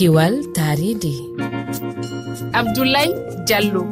[0.00, 1.14] kiwal taaridi
[2.52, 3.14] abdoulaye
[3.46, 3.82] diallo.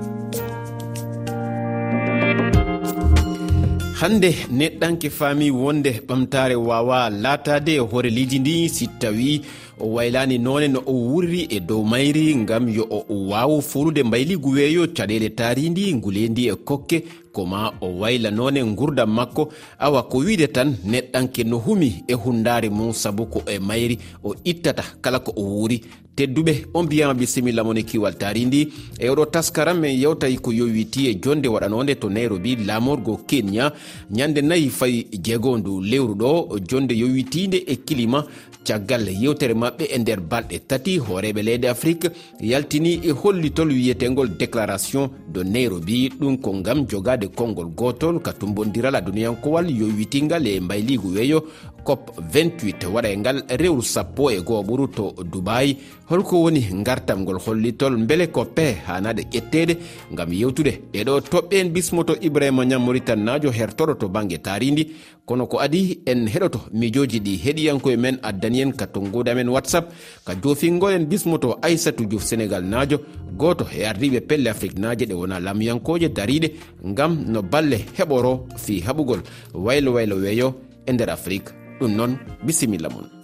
[4.00, 9.42] Hande neɗɗanke faami wonde ɓamtare wawa latade e hoore leydi ndi si tawi
[9.80, 14.50] o waylani none no o wurri e dow mayri gam yo o waw folude mbayligu
[14.50, 17.04] weeyo caɗele taaridi nguleydi e kokke
[17.38, 19.42] ko ma o waylanone gurdam makko
[19.78, 24.34] awa ko wiide tan neɗɗanke no humi e hundare mum saabu ko e mayri o
[24.50, 25.78] ittata kala ko o wuuri.
[26.18, 26.54] tedduɓe.
[26.74, 28.68] On mbiyama bisimilla mon e kiwal tari ndi
[28.98, 33.72] e oɗo taskaram en yewtay ko yowiti e jonde waɗanode to nairobi lamorgo kenya.
[34.10, 38.24] Ñande nayyi fayi jeego ndu lewru ɗo jonde yowitide e kilima.
[38.64, 45.08] Caggal yewtere maɓɓe e nder balɗe tati hooreɓe leydi afrique yaltini e hollitol wiyetegol déclaration
[45.32, 46.10] de nairobi.
[46.20, 51.44] Ɗum ko gam jogade konngol gotol ka tumbodiral aduniyankowal yowitigal e mbayligu weeyo.
[51.84, 55.76] Cop 28 waɗa e ngal rewru sappo e goo ɓuru to dubayi
[56.10, 59.76] holko woni gartamgol hollitol beele ko pee hanade ƴettede
[60.12, 60.72] gam yewtude.
[60.92, 64.92] Ɗeɗo toɓɓe en bismoto ibrahima ñam tan najo hertoɗo to banggue taridi
[65.26, 69.92] kono ko adi en heɗoto mijoji ɗi heɗiyankoye men addani en ka tongode amen whatsapp
[70.24, 72.98] ka jofingol en bismoto aissatou diouf sénégal najo
[73.36, 76.52] goto e ardiɓe pelle afrique naje ɗe wona lamyankoje dariɗe
[76.96, 79.20] gam no balle heɓoro fi haɓugol.
[79.54, 80.54] Waylo waylo weeyo
[80.86, 81.52] e nder afrique.
[81.80, 83.17] Ɗum noon bisimilla mon.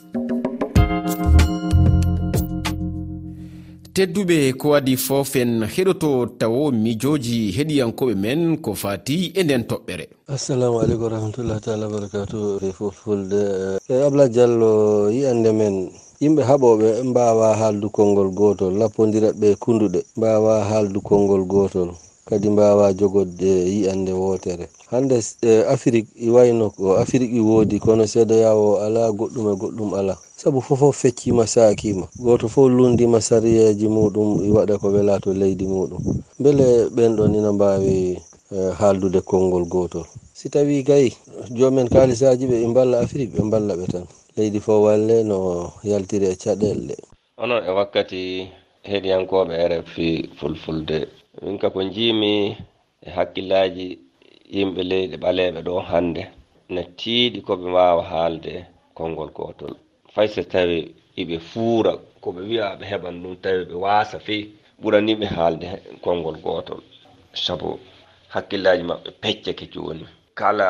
[3.95, 10.05] tedduɓe ko wadi fof en heɗoto tawo mijoji heɗiyankoɓe men ko fati e nden toɓɓere.
[10.35, 13.41] Assalamu aleykum warahmatullahi taala wabarakatu e fulfulde
[13.89, 14.71] e eh, abla diallo
[15.15, 15.75] yiyande men
[16.23, 21.91] yimɓe haɓoɓe mbawa haaldu konngol gotol lappodirat ɓe kunduɗe mbawa haaldu konngol gotol
[22.29, 28.07] kadi mbawa jogodde yiyande wotere hande eh, afrique e wayno ko afrique i woodi kono
[28.07, 34.29] seedoyawo ala goɗɗum e goɗɗum ala sabu fofo feccima sakima goto fof lundima sariyeji muɗum
[34.57, 36.01] waɗa ko wela to leydi muɗum.
[36.43, 36.67] Beele
[36.97, 37.97] ɓenɗon ina mbawi
[38.53, 40.05] e, haaldude konngol gotol
[40.39, 41.07] si tawi kay
[41.57, 44.05] jomumen kalisaji ɓe mballa afrique ɓe mballa ɓe tan.
[44.37, 45.39] Leydi fo walle no
[45.91, 46.95] yaltiri e caɗelle
[47.43, 48.21] onon e wakkati
[48.91, 50.07] heɗiyankoɓe rfi
[50.39, 50.99] fulfulde
[51.43, 52.33] min ka ko jiimi
[53.01, 53.87] e hakkillaji
[54.55, 56.23] yimɓe leyɗe ɓaleɓe ɗo hannde.
[56.73, 58.53] Ne tiiɗi koɓe wawa haalde
[58.97, 59.75] konngol gotol
[60.15, 60.79] fay so tawi
[61.21, 61.93] iɓe fuura
[62.23, 64.35] koɓe wiya ɓe heɓan ɗum tawi ɓe waasa fe
[64.83, 65.67] ɓuraniɓe haalde
[66.05, 66.81] konngol gootol.
[67.45, 67.69] Sabu
[68.35, 70.05] hakkillaji maɓɓe peccake jooni.
[70.39, 70.67] Kala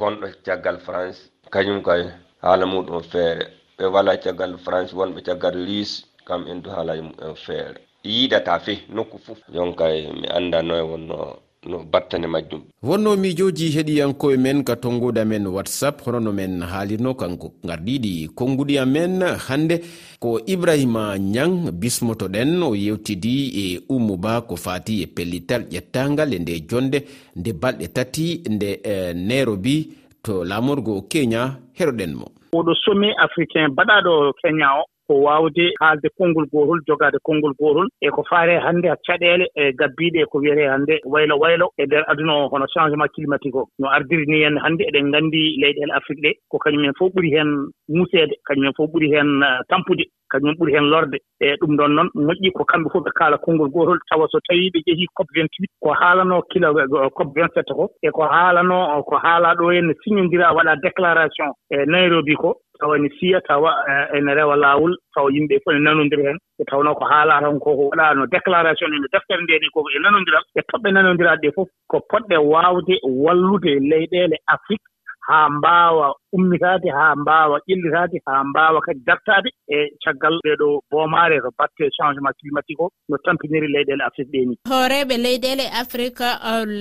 [0.00, 1.18] gonɗo caggal france
[1.52, 2.02] kañum kay
[2.42, 3.44] haala muɗum feere.
[3.78, 5.90] Ɓe wala caggal france wonɓe caggal lis
[6.26, 7.78] kam en du haalaji mumen feere.
[8.04, 11.18] Yiidata fe nokku fof jon kay mi annda noye wonno
[11.66, 12.62] no battane majjum.
[12.82, 18.78] Wonno miijoji heɗiyankoye men ka tongoda amen whatsapp hono no men haalirno kanko gardiɗi konnguɗi
[18.78, 19.80] amen hannde
[20.20, 23.34] ko ibrahima ñang bismotoɗen o yewtidi
[23.64, 26.98] e ummuba ko fati e pellital ƴettagal e nde jonde
[27.36, 29.76] nde balɗe tati nde e, nairobi
[30.22, 32.26] to lamorgo kenya heɗoɗen mo.
[32.52, 34.84] Oɗo sommet africain baɗaɗo kenya o.
[35.08, 40.18] ko waawde haalde konngol gootol jogaade konngol gootol e ko faare hannde caɗeele e gabbiiɗe
[40.22, 42.48] e ko wiyetee hannde waylo waylo e ndeer aduna o.
[42.48, 43.68] Hono changement climatique o.
[43.78, 46.32] No ardiri ni henna hannde eɗen nganndi leyɗeele afrique ɗe.
[46.50, 47.50] Ko kañumen fof ɓuri heen
[47.88, 50.04] muuseede kañumen fof ɓuri heen uh, tampude.
[50.36, 51.18] kañum ɓuri heen lorde.
[51.40, 54.70] E ɗum ɗon noon moƴƴi ko kamɓe fof ɓe kaala konngol gootol tawa so tawii
[54.72, 56.68] ɓe njehii COP 28 ko haalanoo kila
[57.16, 62.34] COP 27 ko e ko haalanoo ko haalaa ɗo henne signondiraa waɗaa déclaration e nairobi
[62.36, 66.22] ko tawa ne siya tawa e, ene rewa laawol tawa yimɓe ɓe fof ne nanonndira
[66.28, 69.88] heen e tawnoo ko haalaa tan koko ko waɗaano déclaration ene deftere ndee ni koko
[69.90, 72.94] e nanonndiral e toɓɓe nanonndiraaɗe ɗee fof ko poɗɗe waawde
[73.24, 74.84] wallude leyɗeele afrique
[75.28, 80.34] haa mbaawa ummitaade haa mbaawa ƴellitaade haa mbaawa kadi dartaade e caggal.
[80.44, 84.54] Ɓee ɗo boomaare to batte changement climatique o no tampiniri leyɗeele afrique ɗee ni.
[84.70, 86.26] Hooreeɓe leyɗeele afrique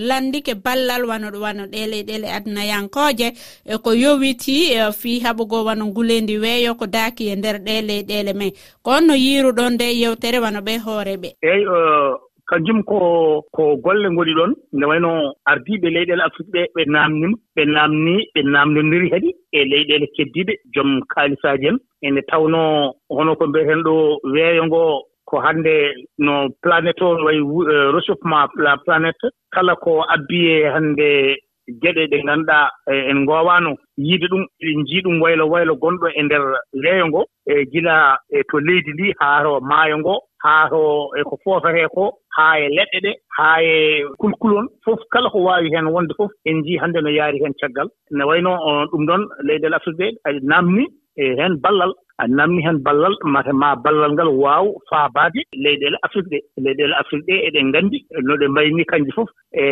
[0.09, 3.28] lanndike ballal wano ɗo wano ɗe leyɗeele adnayankooje
[3.66, 8.33] e ko yowitii e, fii haɓugo wano nguleendi weeyo ko daaki e ndeer ɗe leyɗeele
[8.33, 8.51] men
[8.83, 11.65] ko on no yiiruɗon nde yewtere wano ɓe hooreɓe eeyi
[12.50, 12.97] kanjum ko
[13.56, 15.12] ko golle ngoni ɗon nde wayno
[15.51, 20.89] ardiiɓe leyɗeele afrique ɓe ɓe naamnima ɓe naamnii ɓe naamnonndiri kadi e leyɗeele keddiiɗe jom
[21.13, 21.77] kaalisaaji en.
[22.06, 23.95] Ene tawnoo hono ko mbiyeten ɗo
[24.33, 25.74] weeyo ngoo ko hannde
[26.25, 27.42] no planète o wayi
[27.74, 31.09] eh, réchauffement la planète kala ko abbiye hannde
[31.81, 36.21] geɗe ɗe ngannduɗaa e, en ngoowaano yiide ɗum eɗen njii ɗum waylo waylo gonɗo e
[36.23, 36.44] ndeer
[36.83, 40.81] weeyo ngoo e gila e to leydi ndi haa to maayo ngoo haa to
[41.19, 45.73] e ko footoree koo haa e leɗɗe ɗe haa e kulkulon fof kala ko waawi
[45.73, 47.88] heen wonde fof en njii hannde no yaari heen caggal.
[48.11, 48.51] Ne wayno
[48.91, 50.85] ɗum ɗoon leyɗeele afrique ɓe naamni
[51.18, 56.29] e heen ballal a namni heen ballal mate ma ballal ngal waaw faabaade leyɗeele afrique
[56.31, 57.97] ɗe leyɗeele afrique e ɗe eɗen nganndi
[58.27, 59.63] no ɗe mbayni kannji fof e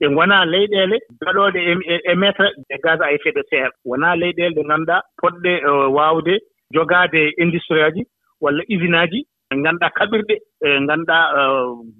[0.00, 1.72] ɗe ngonaa leyɗeele gaɗooɗe e,
[2.10, 5.52] e de e gaz à effet de serre wonaa leyɗeele ɗe ngannduɗaa poɗɗe
[5.96, 6.34] waawde
[6.74, 8.02] jogaade industrie aji
[8.40, 9.20] walla usine aji
[9.56, 10.34] ngannduɗaa kaɓirɗe
[10.66, 11.24] e ngannduɗaa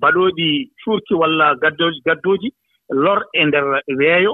[0.00, 0.48] baɗooɗi
[0.84, 2.48] cuurki walla gaddooji gaddooji
[2.90, 3.64] lor e ndeer
[3.98, 4.32] weeyo.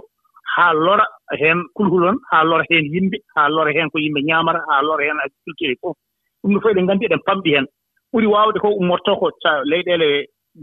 [0.57, 1.05] haa lora
[1.41, 5.19] heen kulhulon haa lora heen yimɓe haa lora heen ko yimɓe ñaamata haa lora heen
[5.25, 5.97] agriculture e fof.
[6.43, 7.67] Ɗum no fof eɗen nganndi eɗen pamɗi heen.
[8.13, 9.27] Ɓuri waawde ko ummortoo ko
[9.71, 10.09] leyɗeele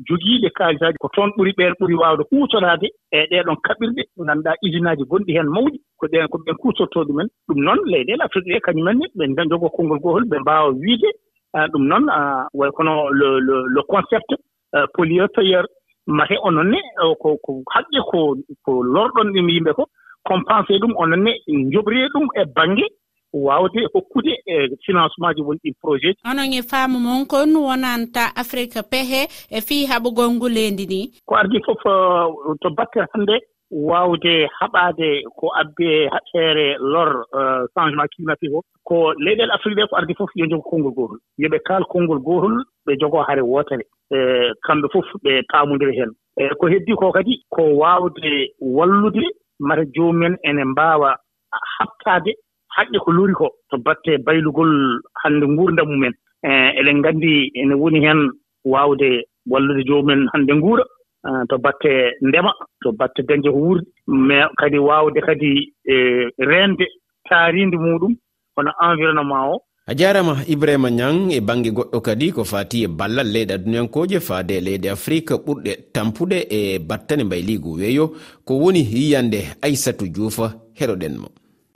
[0.07, 4.03] jogiiɓe kaalisaaji ko toon ɓuri ɓeen ɓuri waawde kuutoraade e ɗeeɗon kaɓirɗe.
[4.23, 5.77] Ngannduɗaa usine aji gonɗi heen mawɗi.
[5.99, 7.27] Ko ɗen ko ɓen kuutortoo ɗumen.
[7.47, 11.09] Ɗum noon leyɗeele afrique ɗe kañumen ɓen jogoo konngol gootol ɓe mbaawa wiide.
[11.71, 12.93] Ɗum noon ah, way kono
[13.75, 14.29] le concept
[14.73, 15.65] ah, polio payeur
[16.07, 16.79] mate onon ne
[17.21, 19.85] ko ko haqqe ko ko lorɗon ɗum yimɓe ko
[20.23, 21.31] compensé ɗum onon ne
[21.73, 22.85] joɓree ɗum e baŋnge
[23.33, 24.55] waawde hokkude e
[24.85, 26.29] financement ji woni ɗin projet ji.
[26.29, 31.11] Onon e faamu mon kon wonanta afrique pehe e fii haɓugol nguleendi ni.
[31.25, 31.83] Ko ardi fof
[32.61, 33.39] to batte hannde
[33.71, 38.61] waawde haɓaade ko abbe feere lor euh, changement climatique o.
[38.83, 41.19] Ko leyɗeele afrique ɗe ko ardi fof yo jogo konngol gootol.
[41.37, 46.11] Yo ɓe kaal konngol gootol ɓe jogoo hare wootere e kamɓe fof ɓe paamondiri heen.
[46.37, 49.23] E ko heddii ko kadi ko waawde wallude
[49.59, 51.15] mata joomumen ene mbaawa
[51.79, 52.31] haɓtaade
[52.75, 53.49] haqqe ko lori ko.
[53.69, 56.13] To batte baylugol hannde nguurdam mumen.
[56.43, 58.31] E eɗen nganndi ene woni heen
[58.65, 60.83] waawde wallude joomumen hannde nguura.
[61.23, 62.51] Ah, to batte ndema
[62.81, 65.95] to batte dañde ko wuurdi mais kadi waawde kadi e
[66.49, 66.85] reende
[67.29, 68.13] taariindi muɗum
[68.55, 69.61] hono environnement o.
[69.87, 74.53] A jarama Ibrahima Niang e banggue goɗɗo kadi ko fati e ballal leyɗe adunankoje faade
[74.57, 78.05] e leyɗe afrique ɓurɗe tampude e battane mbayligu weeyo.
[78.45, 80.37] Ko woni yiyande aissatou diouf
[80.79, 81.27] heɗoɗen mo.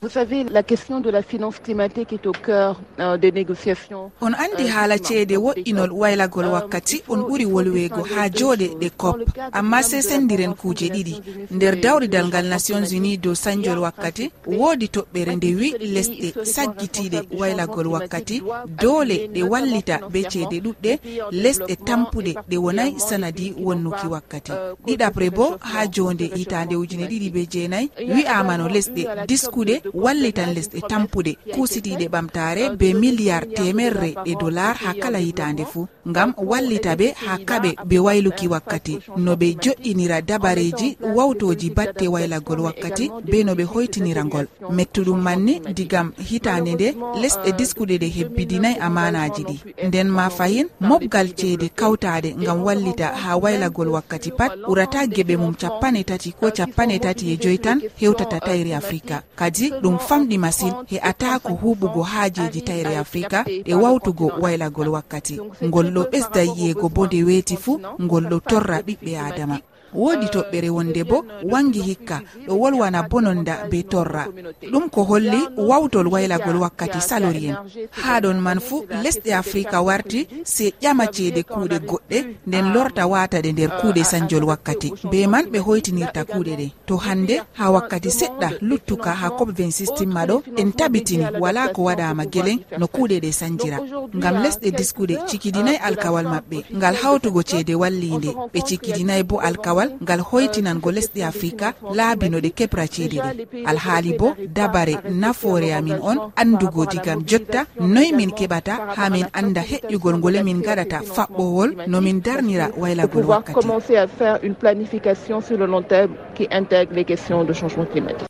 [0.06, 4.12] Vous savez, la question de la finance climatique est au cœur uh, des négociations.
[4.22, 9.18] on andi haala ceede wo'inol waylagol wakkati on ɓuri wolweego haa jooɗe ɗe cop
[9.52, 11.16] amma sey senndiren kuuje ɗiɗi.
[11.52, 17.88] nder dawridal ngal nations unis dow sañjol wakkati woodi toɓɓere nde wi lesɗe saggitiiɗe waylagol
[17.88, 18.44] wakkati.
[18.81, 20.92] doole ɗe wallita be ceede ɗuɗɗe
[21.31, 24.52] lesɗe tampuɗe ɗe wonayi sanadi wonnuki wakkati.
[24.86, 30.80] ɗiɗapre bo haa joonde hitaande ujune ɗiɗi be jeenayi wi'aama no lesɗe diskuɗe wallitan lesɗe
[30.89, 37.07] tampuɗe kuusitiɗe ɓamtare be miliyar temerre ɗe dollar ha kala hitande fuu ngam wallita ɓe
[37.25, 39.00] ha kaɓe be wayluki wakkati.
[39.18, 44.45] No ɓe joƴƴinira dabareji wawtoji batte waylagol wakkati be no ɓe hoytinira ngol.
[44.75, 46.88] Mettuɗum manni digam hitande nde
[47.21, 49.56] lesɗe diskuɗe ɗe hebbidinayi amanaji ɗi.
[49.88, 55.53] Nden ma fayin mobgal ceede kawtade ngam wallita ha waylagol wakkati pat ɓurata geɓe mum
[55.56, 60.74] capanɗe tati ko capanɗe tati e joyi tan hewtata tayri africa kadi ɗum famɗi masin
[60.92, 63.40] he'atako huɓugo haajeji tayre africa
[63.72, 65.36] e wawtugo waylagol wakkati.
[65.68, 69.58] Ngol ɗo ɓesda yiyego bo nde weeti fuu ngol ɗo torra ɓiɓɓe adama
[69.95, 74.27] woodi toɓɓere wonde bo wangi hikka ɗo wolwana bononda be torra.
[74.71, 77.56] Ɗum ko holli wawtol waylagol wakkati salori en
[77.92, 83.42] haa ɗon man fuu lesɗe afrika warti se ƴama ceede kuuɗe goɗɗe nden lorta wata
[83.42, 84.94] ɗe nder kuuɗe sanjol wakkati.
[85.12, 86.68] Be man ɓe hoytinirta kuuɗe ɗe.
[86.88, 91.83] To hannde ha wakkati seɗɗa luttuka ha cop 26 timma ɗo en tabitini wala ko
[91.83, 93.80] waɗama gelen no kuuɗe ɗe sanjira.
[94.16, 98.30] Ngam lesɗe diskuɗe cikidinayi alkawal maɓɓe ngal hawtugo ceede wallinde.
[98.54, 103.45] Ɓe cikidinayi bo alkawal ɗemgal ngal hoytinango lesɗe africa laabi no ɗe keɓra ceede ɗe.
[103.65, 109.61] Alhaali bo dabare nafoore amin on andugo digam jotta noy min keɓata ha min anda
[109.61, 113.68] heƴƴugol ngole min gaɗata faɓɓowol no min darnira waylagol wakkati.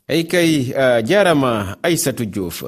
[0.10, 2.64] eyi kay euh, jarama aissatou diouf.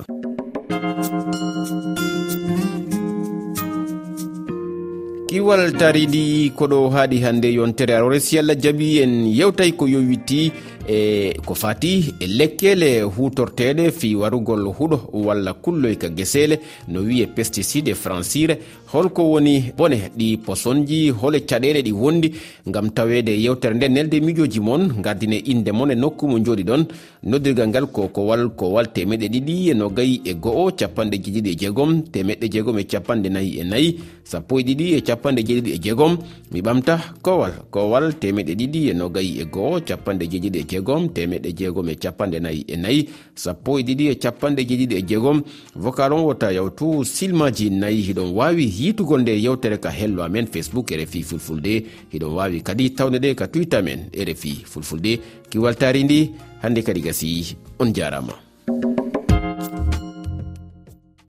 [5.28, 10.52] kiwal tariɗi koɗo haaɗi hannde yontere arore si allah jaaɓi en yewtay ko yowiti
[10.88, 17.94] e ko fati e lekkele hutorteɗe fi warugol huuɗo walla kulloyka guesele no wiye pesticide
[17.94, 18.58] francire
[18.94, 22.32] holko woni bone ɗi posonji hole caɗele ɗi wondi
[22.66, 23.88] gam tawede yewtere nde.
[23.90, 26.86] Nelde mijoji moon gardine inde moon e nokku mo jooɗi ɗon.
[27.24, 32.04] Noddirgal ngal ko kowal kowal temeɗe ɗiɗi e nogayi e go'o capanɗe jeeɗiɗi e jeegom
[32.04, 36.18] temeɗɗe jeegom e capanɗe nayyi e nayyi sappo e ɗiɗi e capanɗe jeeɗiɗi e jeegom
[36.52, 41.50] mi ɓamta kowal kowal temeɗe ɗiɗi e nogayi e goho capanɗe jeeɗiɗi e jeegom temeɗe
[41.58, 45.42] jeegom e capanɗe nayyi e nayyi sappo e ɗiɗi e capanɗe jeeɗiɗi e jeegom
[45.76, 50.92] vocal on wota yawtu silmaji nayyi hiɗon wawi yitugol nde yewtere ka hello amen facebook
[50.92, 55.20] rfi fulfulde hiɗon wawi kadi tawne ɗe ka twitter men rfi fulfulde
[55.50, 56.32] kiwaltari ndi
[56.62, 58.47] hande kadi gasi on jarama.